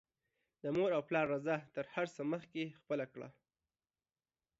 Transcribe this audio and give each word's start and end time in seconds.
د 0.63 0.63
مور 0.75 0.91
او 0.97 1.01
پلار 1.09 1.25
رضاء 1.33 1.61
تر 1.75 1.85
هر 1.95 2.07
څه 2.15 2.21
مخکې 2.33 2.63
خپله 2.79 3.05
کړه 3.13 3.27